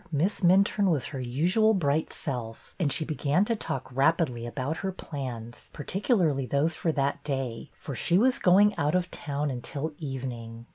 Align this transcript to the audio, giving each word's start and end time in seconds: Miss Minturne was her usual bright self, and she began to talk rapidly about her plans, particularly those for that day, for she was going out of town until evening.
Miss 0.11 0.39
Minturne 0.39 0.89
was 0.89 1.05
her 1.05 1.19
usual 1.19 1.75
bright 1.75 2.11
self, 2.11 2.73
and 2.79 2.91
she 2.91 3.05
began 3.05 3.45
to 3.45 3.55
talk 3.55 3.87
rapidly 3.95 4.47
about 4.47 4.77
her 4.77 4.91
plans, 4.91 5.69
particularly 5.73 6.47
those 6.47 6.73
for 6.73 6.91
that 6.93 7.23
day, 7.23 7.69
for 7.75 7.93
she 7.93 8.17
was 8.17 8.39
going 8.39 8.75
out 8.79 8.95
of 8.95 9.11
town 9.11 9.51
until 9.51 9.93
evening. 9.99 10.65